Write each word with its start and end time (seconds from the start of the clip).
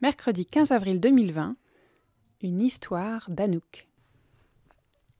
Mercredi 0.00 0.46
15 0.46 0.70
avril 0.70 1.00
2020, 1.00 1.56
une 2.42 2.60
histoire 2.60 3.24
d'Anouk. 3.28 3.88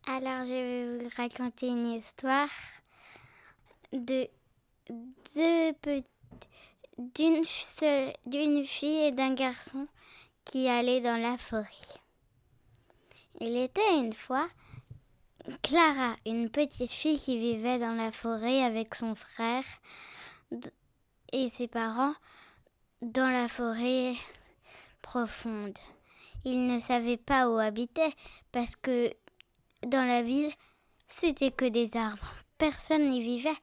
Alors, 0.06 0.44
je 0.44 0.52
vais 0.52 0.98
vous 0.98 1.10
raconter 1.16 1.66
une 1.66 1.88
histoire 1.88 2.48
de 3.92 4.28
deux 5.34 5.72
d'une 6.96 7.42
d'une 8.26 8.64
fille 8.64 9.06
et 9.06 9.10
d'un 9.10 9.34
garçon 9.34 9.88
qui 10.44 10.68
allaient 10.68 11.00
dans 11.00 11.20
la 11.20 11.36
forêt. 11.38 11.66
Il 13.40 13.56
était 13.56 13.98
une 13.98 14.12
fois 14.12 14.46
Clara, 15.62 16.14
une 16.24 16.50
petite 16.50 16.92
fille 16.92 17.18
qui 17.18 17.36
vivait 17.36 17.80
dans 17.80 17.94
la 17.94 18.12
forêt 18.12 18.62
avec 18.62 18.94
son 18.94 19.16
frère 19.16 19.64
et 21.32 21.48
ses 21.48 21.66
parents 21.66 22.14
dans 23.02 23.30
la 23.30 23.48
forêt 23.48 24.14
profonde. 25.02 25.78
Ils 26.44 26.66
ne 26.66 26.78
savaient 26.78 27.16
pas 27.16 27.48
où 27.48 27.58
habiter 27.58 28.14
parce 28.52 28.76
que 28.76 29.12
dans 29.86 30.06
la 30.06 30.22
ville, 30.22 30.52
c'était 31.08 31.50
que 31.50 31.64
des 31.64 31.96
arbres. 31.96 32.32
Personne 32.58 33.08
n'y 33.08 33.22
vivait. 33.22 33.56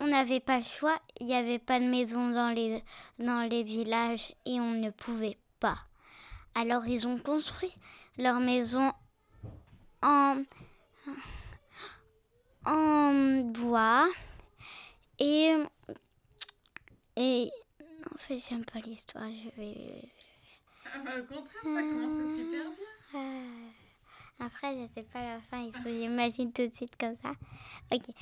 On 0.00 0.06
n'avait 0.08 0.40
pas 0.40 0.58
le 0.58 0.64
choix. 0.64 0.98
Il 1.20 1.26
n'y 1.26 1.34
avait 1.34 1.58
pas 1.58 1.80
de 1.80 1.86
maison 1.86 2.30
dans 2.30 2.50
les, 2.50 3.62
villages 3.62 4.34
et 4.44 4.60
on 4.60 4.72
ne 4.72 4.90
pouvait 4.90 5.38
pas. 5.60 5.78
Alors 6.54 6.86
ils 6.86 7.06
ont 7.06 7.18
construit 7.18 7.74
leur 8.18 8.40
maison 8.40 8.92
en, 10.02 10.42
en 12.66 13.40
bois 13.40 14.08
et, 15.18 15.54
et 17.16 17.50
en 18.12 18.18
fait 18.18 18.38
j'aime 18.38 18.64
pas 18.64 18.78
l'histoire, 18.80 19.28
je 19.30 19.60
vais 19.60 20.08
bah, 21.04 21.12
au 21.18 21.24
contraire, 21.24 21.62
ça 21.62 22.34
super 22.34 22.64
bien. 22.70 23.20
Euh, 23.20 23.68
après, 24.40 24.76
je 24.76 24.92
sais 24.92 25.02
pas 25.04 25.22
la 25.22 25.40
fin, 25.40 25.62
il 25.62 25.72
faut 25.72 25.82
que 25.82 25.90
j'imagine 25.90 26.52
tout 26.52 26.66
de 26.66 26.74
suite 26.74 26.96
comme 26.98 27.16
ça. 27.16 27.32
Ok. 27.92 28.14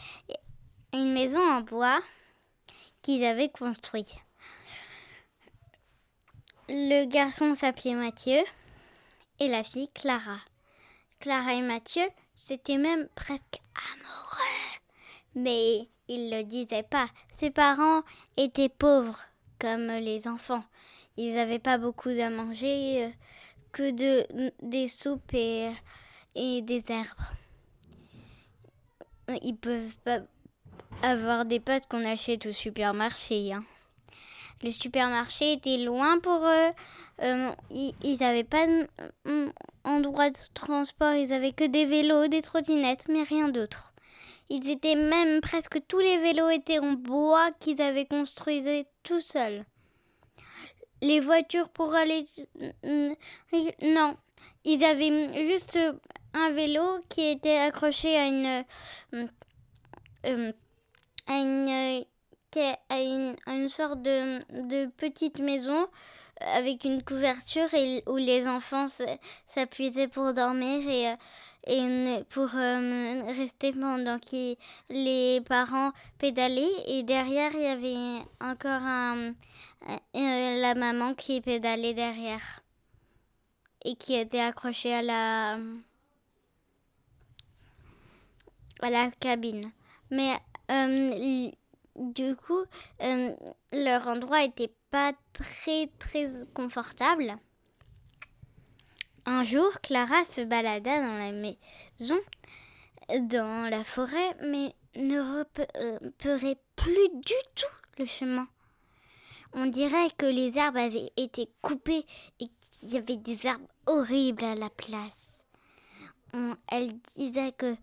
Une 0.93 1.13
maison 1.13 1.41
en 1.41 1.63
bois 1.63 2.01
qu'ils 3.01 3.25
avaient 3.25 3.49
construite. 3.49 4.17
Le 6.69 7.05
garçon 7.07 7.55
s'appelait 7.55 7.95
Mathieu 7.95 8.41
et 9.41 9.49
la 9.49 9.65
fille 9.65 9.89
Clara. 9.89 10.39
Clara 11.19 11.55
et 11.55 11.63
Mathieu, 11.63 12.05
c'était 12.35 12.77
même 12.77 13.09
presque 13.15 13.61
amoureux. 13.75 14.79
Mais 15.35 15.89
ils 16.09 16.31
ne 16.31 16.37
le 16.37 16.45
disaient 16.45 16.83
pas. 16.83 17.09
Ses 17.31 17.51
parents 17.51 18.03
étaient 18.37 18.69
pauvres, 18.69 19.21
comme 19.59 19.87
les 19.87 20.29
enfants 20.29 20.65
ils 21.17 21.35
n'avaient 21.35 21.59
pas 21.59 21.79
beaucoup 21.79 22.09
à 22.09 22.31
manger, 22.31 23.05
euh, 23.05 23.09
que 23.73 23.91
de, 23.91 24.53
des 24.63 24.89
soupes 24.89 25.35
et, 25.35 25.73
des 26.35 26.85
herbes. 26.89 27.19
Ils 29.43 29.57
peuvent 29.57 29.97
pas 30.05 30.21
avoir 31.03 31.45
des 31.45 31.61
pâtes 31.61 31.87
qu'on 31.87 32.05
achète 32.05 32.47
au 32.47 32.53
supermarché. 32.53 33.53
Hein. 33.53 33.65
Le 34.63 34.71
supermarché 34.71 35.55
était 35.55 35.79
loin 35.79 36.19
pour 36.21 36.45
eux. 36.45 36.71
Euh, 37.23 37.51
ils 37.71 38.19
n'avaient 38.21 38.45
pas 38.45 38.67
d'endroit 39.85 40.31
de 40.31 40.37
transport. 40.55 41.15
Ils 41.15 41.33
avaient 41.33 41.53
que 41.53 41.65
des 41.65 41.87
vélos, 41.87 42.29
des 42.29 42.43
trottinettes, 42.43 43.05
mais 43.09 43.23
rien 43.23 43.49
d'autre. 43.49 43.93
Ils 44.51 44.69
étaient 44.69 44.97
même 44.97 45.41
presque 45.41 45.81
tous 45.89 45.99
les 45.99 46.19
vélos 46.19 46.51
étaient 46.51 46.79
en 46.79 46.93
bois 46.93 47.51
qu'ils 47.59 47.81
avaient 47.81 48.07
construits 48.07 48.87
tout 49.03 49.21
seuls 49.21 49.65
les 51.03 51.21
voitures 51.21 51.69
pour 51.69 51.95
aller... 51.95 52.25
Non, 53.83 54.17
ils 54.65 54.85
avaient 54.85 55.49
juste 55.49 55.79
un 56.33 56.51
vélo 56.53 56.83
qui 57.09 57.29
était 57.29 57.59
accroché 57.59 58.17
à 58.17 58.27
une... 58.27 58.65
Euh, 60.25 60.53
à 61.27 61.39
une, 61.39 62.05
à 62.89 63.01
une, 63.01 63.37
une 63.47 63.69
sorte 63.69 64.03
de, 64.03 64.39
de, 64.69 64.87
petite 64.97 65.39
maison 65.39 65.89
avec 66.41 66.85
une 66.85 67.03
couverture 67.03 67.73
et, 67.75 68.03
où 68.07 68.17
les 68.17 68.47
enfants 68.47 68.87
s'appuyaient 69.47 70.09
pour 70.09 70.35
dormir 70.35 70.89
et, 70.89 71.15
et 71.67 72.25
pour 72.31 72.49
euh, 72.55 73.23
rester 73.37 73.73
pendant 73.73 74.19
que 74.19 74.57
les 74.91 75.41
parents 75.43 75.93
pédalaient. 76.19 76.73
Et 76.87 77.03
derrière, 77.03 77.53
il 77.55 77.63
y 77.63 77.67
avait 77.67 78.25
encore 78.41 78.83
un, 78.83 79.33
euh, 79.89 80.61
la 80.61 80.75
maman 80.75 81.15
qui 81.15 81.41
pédalait 81.41 81.95
derrière 81.95 82.63
et 83.85 83.95
qui 83.97 84.15
était 84.15 84.41
accrochée 84.41 84.95
à 84.95 85.03
la 85.03 85.59
à 88.81 88.91
la 88.91 89.11
cabine. 89.13 89.71
Mais 90.11 90.35
euh, 90.71 91.51
du 91.97 92.37
coup, 92.37 92.65
euh, 93.03 93.35
leur 93.73 94.07
endroit 94.09 94.43
était 94.43 94.73
pas 94.91 95.13
très 95.33 95.89
très 95.99 96.29
confortable. 96.55 97.37
Un 99.25 99.45
jour, 99.45 99.71
Clara 99.83 100.25
se 100.25 100.41
balada 100.41 101.01
dans 101.01 101.17
la 101.17 101.31
maison, 101.31 102.19
dans 103.09 103.71
la 103.71 103.85
forêt, 103.85 104.37
mais 104.43 104.75
ne 104.97 105.21
repérait 105.21 106.59
plus 106.75 107.09
du 107.15 107.35
tout 107.55 107.77
le 107.99 108.07
chemin. 108.07 108.49
On 109.53 109.67
dirait 109.67 110.11
que 110.19 110.27
les 110.27 110.59
arbres 110.59 110.81
avaient 110.81 111.13
été 111.17 111.49
coupés 111.61 112.05
et 112.41 112.49
qu'il 112.73 112.95
y 112.95 112.97
avait 112.97 113.17
des 113.17 113.47
arbres 113.47 113.69
horribles 113.87 114.45
à 114.45 114.57
la 114.57 114.71
place. 114.71 115.45
elle 116.69 116.99
disait 117.17 117.53
que 117.53 117.77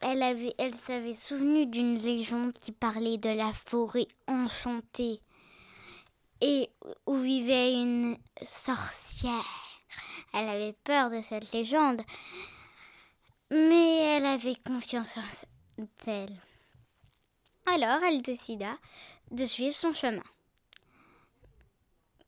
elle, 0.00 0.22
avait, 0.22 0.54
elle 0.56 0.74
s'avait 0.74 1.14
souvenu 1.14 1.66
d'une 1.66 1.98
légende 1.98 2.54
qui 2.54 2.72
parlait 2.72 3.18
de 3.18 3.30
la 3.30 3.52
forêt 3.52 4.06
enchantée 4.28 5.20
et 6.40 6.70
où 7.06 7.16
vivait 7.16 7.74
une 7.74 8.16
sorcière. 8.40 9.61
Elle 10.32 10.48
avait 10.48 10.76
peur 10.84 11.10
de 11.10 11.20
cette 11.20 11.52
légende, 11.52 12.02
mais 13.50 13.98
elle 13.98 14.26
avait 14.26 14.56
confiance 14.66 15.18
en 15.18 15.86
elle. 16.06 16.36
Alors 17.66 18.02
elle 18.02 18.22
décida 18.22 18.76
de 19.30 19.46
suivre 19.46 19.74
son 19.74 19.92
chemin 19.92 20.22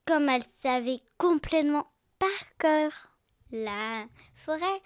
comme 0.05 0.29
elle 0.29 0.43
savait 0.43 1.01
complètement 1.19 1.91
par 2.19 2.57
cœur 2.59 2.93
la 3.51 4.07
forêt, 4.37 4.83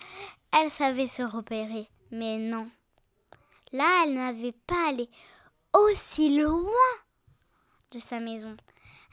elle 0.53 0.71
savait 0.71 1.09
se 1.09 1.23
repérer. 1.23 1.89
Mais 2.11 2.39
non. 2.39 2.71
Là, 3.73 4.05
elle 4.05 4.15
n'avait 4.15 4.53
pas 4.67 4.89
allé 4.89 5.09
aussi 5.75 6.39
loin 6.39 6.71
de 7.91 7.99
sa 7.99 8.21
maison. 8.21 8.56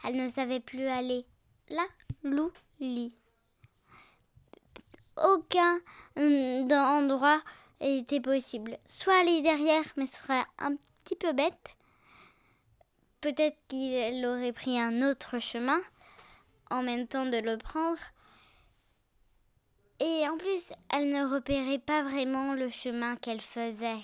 Elle 0.03 0.17
ne 0.17 0.27
savait 0.29 0.59
plus 0.59 0.87
aller 0.87 1.25
là, 1.69 1.85
lit. 2.79 3.15
Aucun 5.25 5.79
hum, 6.17 6.71
endroit 6.71 7.41
était 7.79 8.21
possible. 8.21 8.77
Soit 8.85 9.21
aller 9.21 9.41
derrière, 9.41 9.85
mais 9.97 10.05
ce 10.05 10.17
serait 10.17 10.43
un 10.59 10.75
petit 11.03 11.15
peu 11.15 11.33
bête. 11.33 11.75
Peut-être 13.21 13.57
qu'il 13.67 14.23
aurait 14.25 14.53
pris 14.53 14.79
un 14.79 15.01
autre 15.01 15.39
chemin 15.39 15.81
en 16.69 16.83
même 16.83 17.07
temps 17.07 17.25
de 17.25 17.37
le 17.37 17.57
prendre. 17.57 17.99
Et 19.99 20.27
en 20.27 20.37
plus, 20.37 20.71
elle 20.93 21.09
ne 21.09 21.25
repérait 21.25 21.79
pas 21.79 22.03
vraiment 22.03 22.53
le 22.53 22.69
chemin 22.69 23.15
qu'elle 23.15 23.41
faisait. 23.41 24.03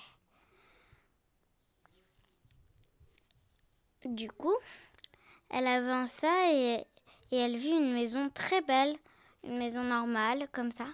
Du 4.05 4.31
coup, 4.31 4.55
elle 5.51 5.67
avança 5.67 6.51
et, 6.51 6.83
et 7.31 7.37
elle 7.37 7.57
vit 7.57 7.77
une 7.77 7.93
maison 7.93 8.31
très 8.33 8.61
belle, 8.61 8.95
une 9.43 9.59
maison 9.59 9.83
normale 9.83 10.47
comme 10.51 10.71
ça. 10.71 10.85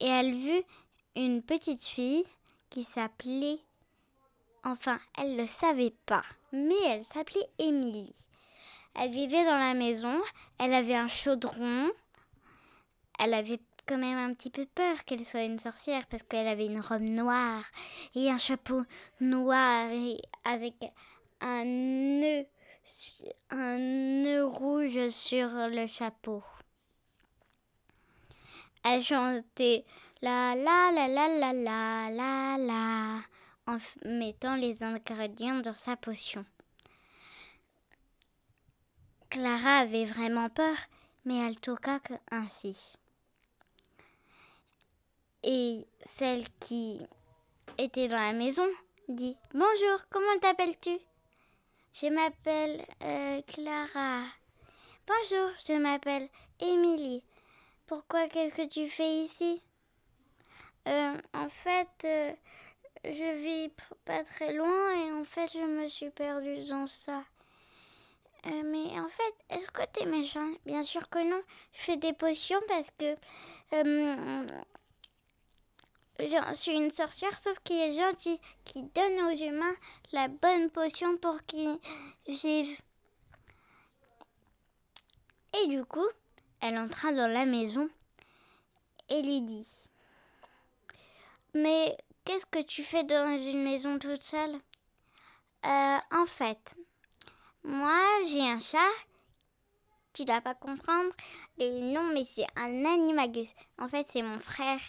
Et 0.00 0.06
elle 0.06 0.32
vit 0.32 0.64
une 1.16 1.42
petite 1.42 1.84
fille 1.84 2.24
qui 2.70 2.84
s'appelait, 2.84 3.58
enfin, 4.64 4.98
elle 5.18 5.36
ne 5.36 5.42
le 5.42 5.46
savait 5.46 5.94
pas, 6.06 6.24
mais 6.52 6.80
elle 6.86 7.04
s'appelait 7.04 7.48
Émilie. 7.58 8.14
Elle 8.94 9.10
vivait 9.10 9.44
dans 9.44 9.58
la 9.58 9.74
maison, 9.74 10.20
elle 10.58 10.74
avait 10.74 10.94
un 10.94 11.08
chaudron, 11.08 11.90
elle 13.18 13.34
avait 13.34 13.60
quand 13.86 13.98
même 13.98 14.18
un 14.18 14.34
petit 14.34 14.50
peu 14.50 14.66
peur 14.66 15.04
qu'elle 15.04 15.24
soit 15.24 15.44
une 15.44 15.58
sorcière 15.58 16.06
parce 16.06 16.22
qu'elle 16.22 16.46
avait 16.46 16.66
une 16.66 16.80
robe 16.80 17.02
noire 17.02 17.64
et 18.14 18.30
un 18.30 18.38
chapeau 18.38 18.82
noir 19.20 19.90
avec 20.44 20.74
un 21.40 21.64
nœud, 21.64 22.46
un 23.50 23.78
nœud 23.78 24.46
rouge 24.46 25.08
sur 25.10 25.48
le 25.48 25.86
chapeau. 25.86 26.42
Elle 28.82 29.02
chantait 29.02 29.84
la 30.22 30.54
la 30.54 30.90
la 30.92 31.08
la 31.08 31.28
la 31.28 31.52
la 31.52 32.10
la 32.10 32.58
la 32.58 33.20
en 33.66 33.78
mettant 34.04 34.56
les 34.56 34.82
ingrédients 34.82 35.60
dans 35.60 35.74
sa 35.74 35.96
potion. 35.96 36.44
Clara 39.28 39.78
avait 39.80 40.06
vraiment 40.06 40.48
peur, 40.48 40.76
mais 41.24 41.36
elle 41.38 41.60
toqua 41.60 42.00
ainsi. 42.30 42.76
Et 45.42 45.86
celle 46.04 46.44
qui 46.58 47.00
était 47.78 48.08
dans 48.08 48.16
la 48.16 48.32
maison 48.32 48.66
dit 49.08 49.36
Bonjour, 49.54 50.00
comment 50.10 50.38
t'appelles-tu? 50.40 50.98
Je 51.92 52.06
m'appelle 52.06 52.84
euh, 53.02 53.40
Clara. 53.46 54.22
Bonjour, 55.06 55.50
je 55.66 55.78
m'appelle 55.78 56.28
Émilie. 56.60 57.22
Pourquoi 57.90 58.28
qu'est-ce 58.28 58.54
que 58.54 58.68
tu 58.68 58.88
fais 58.88 59.24
ici? 59.24 59.60
Euh, 60.86 61.20
En 61.34 61.48
fait, 61.48 61.88
euh, 62.04 62.32
je 63.04 63.34
vis 63.42 63.72
pas 64.04 64.22
très 64.22 64.52
loin 64.52 64.94
et 64.94 65.10
en 65.10 65.24
fait, 65.24 65.50
je 65.52 65.58
me 65.58 65.88
suis 65.88 66.10
perdue 66.10 66.62
dans 66.68 66.86
ça. 66.86 67.24
mais 68.44 69.00
en 69.00 69.08
fait, 69.08 69.34
est-ce 69.48 69.68
que 69.72 69.82
t'es 69.92 70.06
méchant? 70.06 70.52
Bien 70.64 70.84
sûr 70.84 71.08
que 71.08 71.18
non. 71.18 71.42
Je 71.72 71.80
fais 71.80 71.96
des 71.96 72.12
potions 72.12 72.60
parce 72.68 72.92
que 72.92 73.16
je 76.20 76.54
suis 76.54 76.76
une 76.76 76.92
sorcière, 76.92 77.36
sauf 77.40 77.58
qui 77.64 77.72
est 77.72 77.96
gentille, 77.96 78.38
qui 78.64 78.84
donne 78.84 79.20
aux 79.22 79.34
humains 79.34 79.74
la 80.12 80.28
bonne 80.28 80.70
potion 80.70 81.16
pour 81.16 81.44
qu'ils 81.44 81.80
vivent. 82.28 82.80
Et 85.60 85.66
du 85.66 85.84
coup, 85.84 86.06
elle 86.60 86.78
entra 86.78 87.12
dans 87.12 87.30
la 87.32 87.46
maison 87.46 87.88
et 89.08 89.22
lui 89.22 89.42
dit 89.42 89.66
Mais 91.54 91.96
qu'est-ce 92.24 92.46
que 92.46 92.62
tu 92.62 92.82
fais 92.82 93.04
dans 93.04 93.38
une 93.38 93.62
maison 93.62 93.98
toute 93.98 94.22
seule? 94.22 94.56
Euh, 95.66 95.98
En 96.12 96.26
fait, 96.26 96.76
moi 97.62 98.00
j'ai 98.28 98.42
un 98.42 98.60
chat. 98.60 98.78
Tu 100.12 100.24
dois 100.24 100.40
pas 100.40 100.54
comprendre 100.54 101.12
non, 101.68 102.04
mais 102.14 102.24
c'est 102.24 102.46
un 102.56 102.84
animagus. 102.84 103.50
En 103.78 103.88
fait, 103.88 104.06
c'est 104.08 104.22
mon 104.22 104.40
frère. 104.40 104.80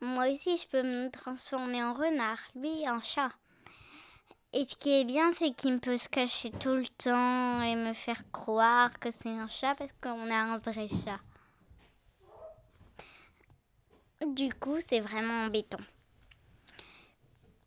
Moi 0.00 0.28
aussi, 0.28 0.58
je 0.58 0.66
peux 0.66 0.82
me 0.82 1.08
transformer 1.10 1.82
en 1.82 1.94
renard, 1.94 2.40
lui 2.56 2.88
en 2.88 3.00
chat. 3.00 3.30
Et 4.54 4.66
ce 4.68 4.76
qui 4.76 5.00
est 5.00 5.04
bien, 5.04 5.32
c'est 5.38 5.52
qu'il 5.52 5.80
peut 5.80 5.96
se 5.96 6.08
cacher 6.08 6.50
tout 6.50 6.74
le 6.74 6.86
temps 6.86 7.62
et 7.62 7.74
me 7.74 7.94
faire 7.94 8.22
croire 8.32 8.98
que 8.98 9.10
c'est 9.10 9.30
un 9.30 9.48
chat 9.48 9.74
parce 9.74 9.92
qu'on 10.02 10.30
a 10.30 10.36
un 10.36 10.58
vrai 10.58 10.88
chat. 10.88 11.20
Du 14.26 14.52
coup, 14.52 14.78
c'est 14.78 15.00
vraiment 15.00 15.46
embêtant. 15.46 15.80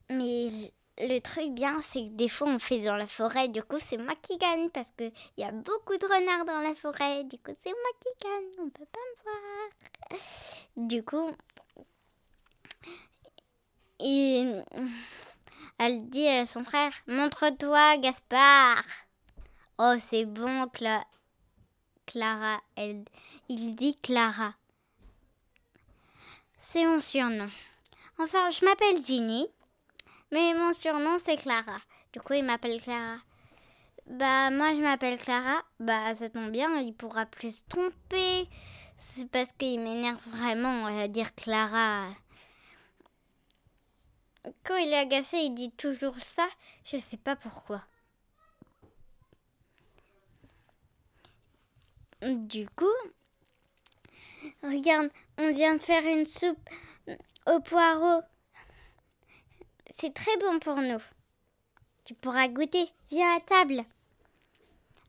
Mais 0.10 0.72
le 1.00 1.20
truc 1.20 1.54
bien, 1.54 1.82
c'est 1.82 2.04
que 2.04 2.14
des 2.14 2.30
fois, 2.30 2.48
on 2.50 2.60
fait 2.60 2.80
dans 2.80 2.96
la 2.96 3.08
forêt. 3.08 3.48
Du 3.48 3.64
coup, 3.64 3.80
c'est 3.80 3.98
moi 3.98 4.14
qui 4.22 4.38
gagne 4.38 4.70
parce 4.70 4.92
qu'il 4.96 5.12
y 5.38 5.44
a 5.44 5.52
beaucoup 5.52 5.98
de 5.98 6.06
renards 6.06 6.46
dans 6.46 6.62
la 6.62 6.76
forêt. 6.76 7.24
Du 7.24 7.38
coup, 7.40 7.52
c'est 7.64 7.72
moi 7.72 7.92
qui 8.00 8.10
gagne. 8.24 8.66
On 8.66 8.70
peut 8.70 8.86
pas 8.86 9.00
me 9.00 9.24
voir. 9.24 10.22
Du 10.78 11.04
coup, 11.04 11.32
et 14.00 14.46
elle 15.86 16.10
dit 16.10 16.28
à 16.28 16.46
son 16.46 16.64
frère 16.64 16.92
Montre-toi, 17.08 17.98
Gaspard. 17.98 18.84
Oh, 19.78 19.94
c'est 20.00 20.26
bon, 20.26 20.68
Clara. 22.08 22.62
Il 23.50 23.76
dit 23.76 23.98
Clara. 24.02 24.54
C'est 26.58 26.86
mon 26.86 27.00
surnom. 27.00 27.50
Enfin, 28.18 28.50
je 28.50 28.66
m'appelle 28.66 29.06
Ginny, 29.06 29.48
mais 30.32 30.54
mon 30.56 30.74
surnom 30.74 31.20
c'est 31.20 31.38
Clara. 31.38 31.80
Du 32.14 32.20
coup, 32.20 32.34
il 32.34 32.44
m'appelle 32.44 32.82
Clara. 32.82 33.18
Bah, 34.08 34.50
moi 34.50 34.74
je 34.74 34.82
m'appelle 34.82 35.20
Clara. 35.20 35.62
Bah, 35.80 36.16
ça 36.16 36.30
tombe 36.30 36.50
bien, 36.50 36.80
il 36.80 36.94
pourra 36.96 37.28
plus 37.28 37.58
se 37.58 37.64
tromper. 37.70 38.50
C'est 38.98 39.30
parce 39.30 39.52
qu'il 39.52 39.80
m'énerve 39.82 40.22
vraiment 40.28 40.88
à 40.88 41.08
dire 41.08 41.36
Clara 41.36 42.08
quand 44.64 44.78
il 44.78 44.92
est 44.94 44.98
agacé, 44.98 45.38
il 45.38 45.56
dit 45.56 45.72
toujours 45.72 46.16
ça. 46.22 46.48
Je 46.86 46.98
sais 46.98 47.18
pas 47.18 47.36
pourquoi. 47.36 47.82
Du 52.22 52.68
coup, 52.70 52.86
regarde, 54.64 55.10
on 55.38 55.52
vient 55.52 55.76
de 55.76 55.82
faire 55.84 56.06
une 56.06 56.26
soupe 56.26 56.70
au 57.48 57.60
poireau. 57.60 58.22
C'est 60.00 60.14
très 60.14 60.36
bon 60.38 60.60
pour 60.60 60.78
nous. 60.78 61.02
Tu 62.04 62.14
pourras 62.14 62.48
goûter. 62.48 62.92
Viens 63.10 63.36
à 63.36 63.40
table. 63.40 63.84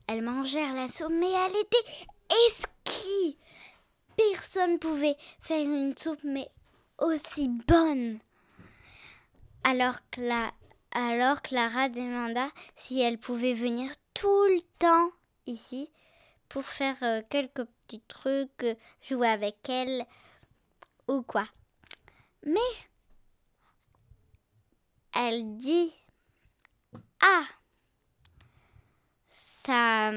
Elles 0.06 0.22
mangèrent 0.22 0.74
la 0.74 0.88
soupe, 0.88 1.12
mais 1.12 1.30
elle 1.30 1.56
était 1.56 2.06
esquisse. 2.48 3.36
Personne 4.16 4.78
pouvait 4.78 5.16
faire 5.40 5.62
une 5.62 5.96
soupe, 5.96 6.22
mais 6.22 6.48
aussi 6.98 7.48
bonne. 7.48 8.18
Alors, 9.68 10.00
Clara 11.42 11.88
demanda 11.88 12.48
si 12.76 13.00
elle 13.00 13.18
pouvait 13.18 13.52
venir 13.52 13.90
tout 14.14 14.44
le 14.44 14.60
temps 14.78 15.10
ici 15.46 15.90
pour 16.48 16.62
faire 16.62 16.96
euh, 17.02 17.20
quelques 17.28 17.64
petits 17.64 18.00
trucs, 18.06 18.62
euh, 18.62 18.76
jouer 19.02 19.26
avec 19.26 19.56
elle 19.68 20.06
ou 21.08 21.22
quoi. 21.22 21.48
Mais 22.44 22.60
elle 25.12 25.58
dit 25.58 25.92
Ah 27.20 27.46
ça 29.30 30.12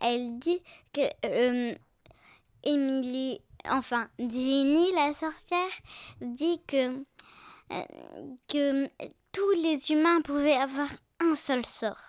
elle 0.00 0.38
dit 0.38 0.62
que 0.94 1.02
euh, 1.26 1.74
Émilie 2.62 3.43
enfin, 3.68 4.08
Ginny, 4.18 4.92
la 4.92 5.12
sorcière, 5.14 5.70
dit 6.20 6.60
que, 6.66 6.98
euh, 7.72 8.34
que 8.48 8.88
tous 9.32 9.50
les 9.62 9.90
humains 9.90 10.20
pouvaient 10.20 10.56
avoir 10.56 10.88
un 11.20 11.34
seul 11.34 11.64
sort. 11.64 12.00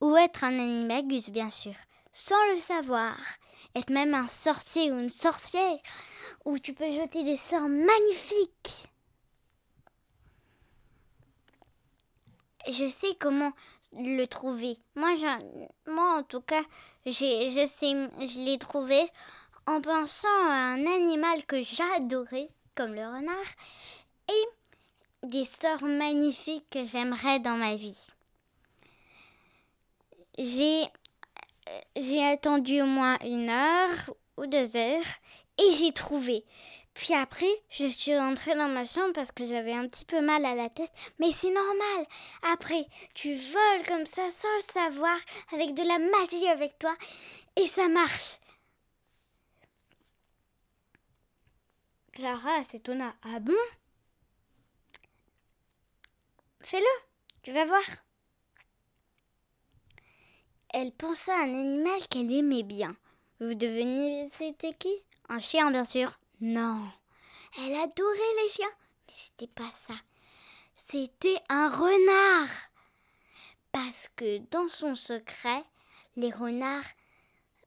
Ou 0.00 0.16
être 0.16 0.44
un 0.44 0.58
animagus, 0.58 1.30
bien 1.30 1.50
sûr, 1.50 1.74
sans 2.12 2.54
le 2.54 2.60
savoir. 2.60 3.16
Être 3.74 3.90
même 3.90 4.14
un 4.14 4.28
sorcier 4.28 4.92
ou 4.92 4.98
une 4.98 5.10
sorcière, 5.10 5.78
où 6.44 6.58
tu 6.58 6.72
peux 6.72 6.90
jeter 6.90 7.24
des 7.24 7.36
sorts 7.36 7.68
magnifiques. 7.68 8.88
Je 12.68 12.88
sais 12.88 13.14
comment 13.18 13.52
le 13.92 14.26
trouver. 14.26 14.78
Moi, 14.94 15.14
moi 15.86 16.18
en 16.18 16.22
tout 16.22 16.40
cas, 16.40 16.62
je 17.06 17.12
sais, 17.66 18.26
je 18.26 18.44
l'ai 18.44 18.58
trouvé 18.58 19.10
en 19.68 19.82
pensant 19.82 20.28
à 20.46 20.72
un 20.72 20.86
animal 20.86 21.44
que 21.44 21.62
j'adorais, 21.62 22.48
comme 22.74 22.94
le 22.94 23.04
renard, 23.04 23.52
et 24.30 25.26
des 25.26 25.44
sorts 25.44 25.82
magnifiques 25.82 26.70
que 26.70 26.86
j'aimerais 26.86 27.38
dans 27.38 27.56
ma 27.56 27.76
vie. 27.76 28.06
J'ai, 30.38 30.84
attendu 32.24 32.80
au 32.80 32.86
moins 32.86 33.18
une 33.24 33.50
heure 33.50 34.14
ou 34.38 34.46
deux 34.46 34.74
heures 34.76 35.04
et 35.58 35.72
j'ai 35.74 35.92
trouvé. 35.92 36.46
Puis 36.94 37.12
après, 37.12 37.52
je 37.68 37.88
suis 37.88 38.16
rentrée 38.16 38.54
dans 38.54 38.68
ma 38.68 38.86
chambre 38.86 39.12
parce 39.12 39.32
que 39.32 39.44
j'avais 39.44 39.74
un 39.74 39.86
petit 39.86 40.06
peu 40.06 40.22
mal 40.22 40.46
à 40.46 40.54
la 40.54 40.70
tête. 40.70 40.92
Mais 41.18 41.32
c'est 41.32 41.52
normal. 41.52 42.06
Après, 42.54 42.86
tu 43.14 43.34
voles 43.34 43.86
comme 43.86 44.06
ça 44.06 44.30
sans 44.30 44.48
le 44.56 44.72
savoir, 44.72 45.18
avec 45.52 45.74
de 45.74 45.82
la 45.82 45.98
magie 45.98 46.48
avec 46.48 46.78
toi. 46.78 46.94
Et 47.56 47.68
ça 47.68 47.88
marche. 47.88 48.38
Clara 52.18 52.64
s'étonna. 52.64 53.14
Ah 53.22 53.38
bon? 53.38 53.52
Fais-le, 56.58 56.84
tu 57.42 57.52
vas 57.52 57.64
voir. 57.64 57.84
Elle 60.70 60.90
pensa 60.90 61.32
à 61.32 61.42
un 61.42 61.54
animal 61.54 62.08
qu'elle 62.10 62.32
aimait 62.32 62.64
bien. 62.64 62.96
Vous 63.38 63.54
devenez 63.54 64.28
c'était 64.32 64.74
qui? 64.74 64.92
Un 65.28 65.38
chien, 65.38 65.70
bien 65.70 65.84
sûr. 65.84 66.18
Non. 66.40 66.88
Elle 67.56 67.76
adorait 67.76 68.34
les 68.42 68.50
chiens. 68.50 68.74
Mais 69.06 69.14
c'était 69.14 69.52
pas 69.54 69.70
ça. 69.86 69.94
C'était 70.74 71.40
un 71.48 71.68
renard. 71.68 72.50
Parce 73.70 74.10
que 74.16 74.38
dans 74.50 74.68
son 74.68 74.96
secret, 74.96 75.62
les 76.16 76.32
renards 76.32 76.90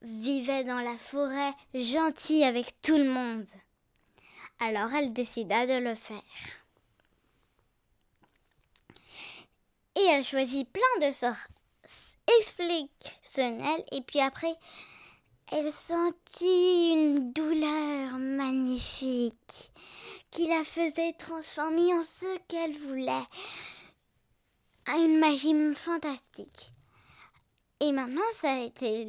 vivaient 0.01 0.65
dans 0.65 0.81
la 0.81 0.97
forêt 0.97 1.53
gentils 1.73 2.43
avec 2.43 2.81
tout 2.81 2.97
le 2.97 3.09
monde. 3.09 3.47
Alors 4.61 4.93
elle 4.93 5.11
décida 5.11 5.65
de 5.65 5.73
le 5.73 5.95
faire. 5.95 6.21
Et 9.95 10.03
elle 10.03 10.23
choisit 10.23 10.69
plein 10.71 11.07
de 11.07 11.11
sorts 11.11 11.47
exceptionnels 12.39 13.83
et 13.91 14.01
puis 14.01 14.21
après 14.21 14.55
elle 15.51 15.73
sentit 15.73 16.91
une 16.93 17.33
douleur 17.33 18.17
magnifique 18.17 19.71
qui 20.29 20.47
la 20.47 20.63
faisait 20.63 21.13
transformer 21.13 21.93
en 21.93 22.03
ce 22.03 22.37
qu'elle 22.47 22.77
voulait. 22.77 23.27
Une 24.87 25.19
magie 25.19 25.75
fantastique. 25.75 26.71
Et 27.81 27.91
maintenant, 27.91 28.21
ça 28.31 28.53
a 28.53 28.59
été 28.59 29.05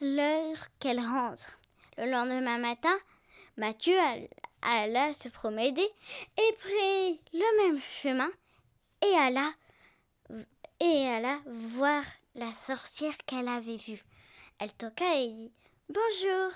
l'heure 0.00 0.66
qu'elle 0.78 1.00
rentre. 1.00 1.58
Le 1.98 2.10
lendemain 2.10 2.58
matin, 2.58 2.96
Mathieu 3.56 3.96
alla 4.62 5.12
se 5.12 5.28
promener 5.28 5.88
et 6.36 6.52
prit 6.60 7.20
le 7.32 7.68
même 7.68 7.80
chemin 7.80 8.30
et 9.02 9.14
alla, 9.14 9.52
et 10.80 11.08
alla 11.08 11.38
voir 11.46 12.02
la 12.34 12.52
sorcière 12.52 13.16
qu'elle 13.26 13.48
avait 13.48 13.76
vue. 13.76 14.02
Elle 14.58 14.72
toqua 14.72 15.16
et 15.16 15.28
dit 15.28 15.52
Bonjour. 15.88 16.52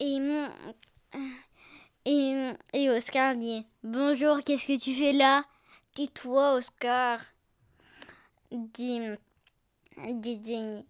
Et, 0.00 0.18
et, 2.04 2.52
et 2.72 2.90
Oscar 2.90 3.34
dit 3.36 3.66
Bonjour, 3.82 4.42
qu'est-ce 4.44 4.66
que 4.66 4.78
tu 4.78 4.94
fais 4.94 5.12
là? 5.12 5.44
Tais-toi, 5.94 6.54
Oscar. 6.54 7.20
Dit, 8.50 9.00
dit, 9.96 10.36
dit. 10.36 10.84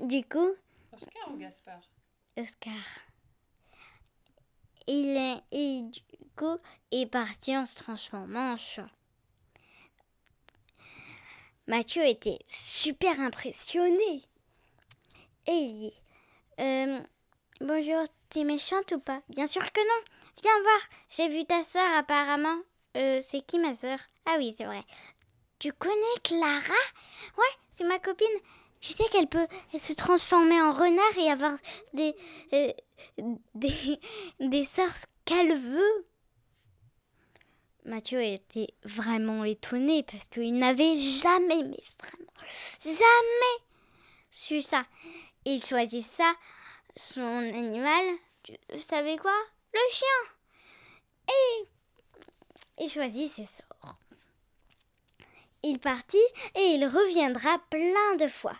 Du 0.00 0.24
coup. 0.24 0.54
Oscar 0.96 1.30
ou 1.30 1.36
Gaspard? 1.36 1.82
Oscar. 2.38 2.72
Il 4.86 5.16
est, 5.52 5.82
du 5.82 6.00
coup, 6.36 6.56
est 6.90 7.06
parti 7.06 7.54
en 7.54 7.66
se 7.66 7.76
transformant 7.76 8.52
en 8.52 8.56
chat. 8.56 8.88
Mathieu 11.66 12.02
était 12.06 12.38
super 12.48 13.20
impressionné. 13.20 14.22
Et 15.46 15.52
il 15.52 15.78
dit 15.80 15.94
euh, 16.60 17.00
Bonjour, 17.60 18.04
tu 18.30 18.38
es 18.38 18.44
méchante 18.44 18.92
ou 18.92 19.00
pas? 19.00 19.20
Bien 19.28 19.46
sûr 19.46 19.70
que 19.72 19.80
non. 19.80 20.04
Viens 20.42 20.62
voir, 20.62 20.80
j'ai 21.10 21.28
vu 21.28 21.44
ta 21.44 21.62
sœur 21.64 21.92
apparemment. 21.94 22.58
Euh, 22.96 23.20
c'est 23.22 23.44
qui 23.44 23.58
ma 23.58 23.74
sœur? 23.74 23.98
Ah 24.24 24.36
oui, 24.38 24.54
c'est 24.56 24.64
vrai. 24.64 24.84
Tu 25.58 25.72
connais 25.72 26.20
Clara? 26.22 26.82
Ouais, 27.36 27.54
c'est 27.72 27.84
ma 27.84 27.98
copine. 27.98 28.26
Tu 28.86 28.92
sais 28.92 29.08
qu'elle 29.10 29.26
peut 29.26 29.48
se 29.80 29.92
transformer 29.94 30.62
en 30.62 30.70
renard 30.70 31.18
et 31.18 31.28
avoir 31.28 31.54
des, 31.92 32.14
euh, 32.52 32.72
des, 33.56 33.98
des 34.40 34.64
sorts 34.64 34.94
qu'elle 35.24 35.58
veut. 35.58 36.06
Mathieu 37.84 38.22
était 38.22 38.68
vraiment 38.84 39.42
étonné 39.42 40.04
parce 40.04 40.28
qu'il 40.28 40.56
n'avait 40.56 40.96
jamais, 40.96 41.64
mais 41.64 41.82
vraiment, 41.98 42.30
jamais 42.84 43.64
su 44.30 44.62
ça. 44.62 44.84
Il 45.44 45.64
choisit 45.64 46.06
ça, 46.06 46.32
son 46.96 47.22
animal, 47.22 48.04
vous 48.72 48.78
savez 48.78 49.16
quoi? 49.16 49.34
Le 49.74 49.80
chien. 49.90 51.26
Et 51.28 52.84
il 52.84 52.88
choisit 52.88 53.32
ses 53.32 53.46
sorts. 53.46 53.75
Il 55.62 55.78
partit 55.78 56.16
et 56.54 56.74
il 56.74 56.86
reviendra 56.86 57.58
plein 57.70 58.16
de 58.18 58.28
fois. 58.28 58.56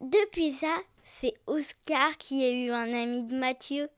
Depuis 0.00 0.52
ça, 0.52 0.74
c'est 1.02 1.34
Oscar 1.46 2.16
qui 2.18 2.44
a 2.44 2.50
eu 2.50 2.70
un 2.70 2.92
ami 2.92 3.22
de 3.22 3.34
Mathieu. 3.34 3.88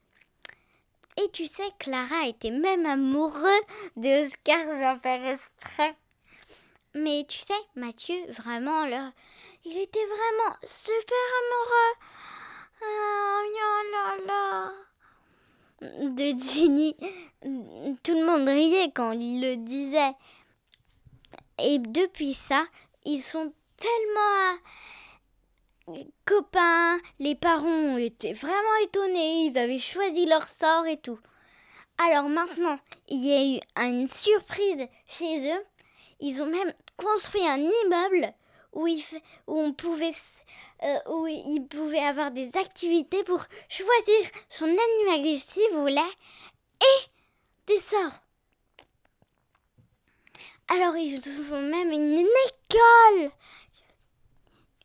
Et 1.16 1.28
tu 1.32 1.46
sais, 1.46 1.70
Clara 1.78 2.26
était 2.26 2.50
même 2.50 2.86
amoureux 2.86 3.60
de 3.96 4.24
Oscar 4.24 4.64
sans 4.80 4.98
faire. 4.98 5.94
Mais 6.94 7.24
tu 7.28 7.38
sais, 7.38 7.52
Mathieu, 7.74 8.16
vraiment, 8.30 8.84
il 9.64 9.76
était 9.76 10.06
vraiment 10.06 10.56
super 10.64 11.16
amoureux. 11.40 11.94
Oh, 12.82 13.42
là, 13.92 14.16
là. 14.26 14.72
De 16.08 16.38
Ginny. 16.38 16.96
Tout 18.02 18.14
le 18.14 18.24
monde 18.24 18.48
riait 18.48 18.90
quand 18.94 19.12
il 19.12 19.40
le 19.40 19.56
disait. 19.56 20.14
Et 21.64 21.78
depuis 21.78 22.34
ça, 22.34 22.64
ils 23.04 23.22
sont 23.22 23.52
tellement 23.76 24.58
copains. 26.24 26.98
Les 27.18 27.34
parents 27.34 27.96
étaient 27.96 28.32
vraiment 28.32 28.76
étonnés. 28.82 29.46
Ils 29.46 29.58
avaient 29.58 29.78
choisi 29.78 30.26
leur 30.26 30.48
sort 30.48 30.86
et 30.86 30.98
tout. 30.98 31.18
Alors 31.98 32.28
maintenant, 32.28 32.78
il 33.08 33.26
y 33.26 33.32
a 33.32 33.56
eu 33.56 33.88
une 33.88 34.06
surprise 34.06 34.86
chez 35.06 35.52
eux. 35.52 35.64
Ils 36.20 36.40
ont 36.42 36.46
même 36.46 36.72
construit 36.96 37.46
un 37.46 37.58
immeuble 37.58 38.32
où, 38.72 38.86
où 38.86 39.60
on 39.60 39.72
pouvait 39.72 40.14
euh, 40.82 40.98
où 41.10 41.26
ils 41.26 41.66
pouvaient 41.68 41.98
avoir 41.98 42.30
des 42.30 42.56
activités 42.56 43.22
pour 43.24 43.44
choisir 43.68 44.30
son 44.48 44.64
animal 44.64 45.38
s'il 45.38 45.70
voulait 45.72 46.00
et 46.80 47.06
des 47.66 47.80
sorts. 47.80 48.29
Alors 50.70 50.96
ils 50.96 51.20
font 51.20 51.62
même 51.62 51.92
une 51.92 52.18
école 52.18 53.30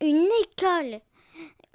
une 0.01 0.30
école 0.44 1.01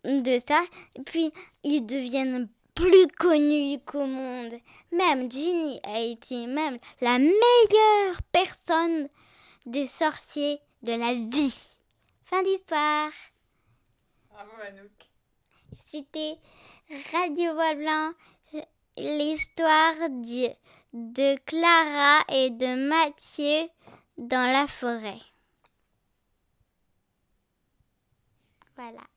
de 0.04 0.38
ça. 0.38 0.62
Et 0.96 1.02
puis, 1.02 1.32
ils 1.62 1.84
deviennent 1.84 2.48
plus 2.74 3.06
connus 3.18 3.78
qu'au 3.84 4.06
monde. 4.06 4.54
Même 4.92 5.30
Ginny 5.30 5.80
a 5.84 6.00
été 6.00 6.46
même 6.46 6.78
la 7.00 7.18
meilleure 7.18 8.22
personne 8.32 9.08
des 9.66 9.86
sorciers 9.86 10.60
de 10.82 10.92
la 10.92 11.14
vie. 11.14 11.78
Fin 12.24 12.42
d'histoire. 12.42 13.10
Bravo 14.30 14.50
Anouk. 14.66 14.90
C'était 15.86 16.36
Radio 17.12 17.52
Voix 17.54 17.74
Blanc, 17.74 18.12
l'histoire 18.96 20.08
de 20.92 21.36
Clara 21.44 22.24
et 22.32 22.50
de 22.50 22.88
Mathieu 22.88 23.68
dans 24.20 24.52
la 24.52 24.66
forêt. 24.66 25.18
Voilà. 28.76 29.09